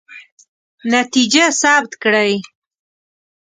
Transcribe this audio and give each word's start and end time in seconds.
نتیجه 0.93 1.43
ثبت 1.61 1.91
کړئ. 2.03 2.33